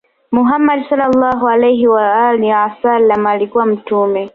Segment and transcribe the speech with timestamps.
[0.37, 4.29] Muhammad Swalla Allaahu alayhi wa aalihi wa sallam aliyekuwa mtume